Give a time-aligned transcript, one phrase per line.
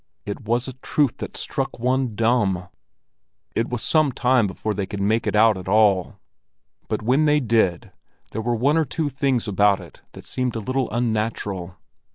[0.25, 2.69] It was a truth that struck one dumb!
[3.55, 6.17] It was some time before they could make it out at all,
[6.87, 7.91] but when they did
[8.31, 11.75] there were one or two things about it that seemed a little unnatural.